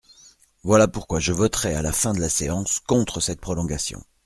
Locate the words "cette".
3.19-3.39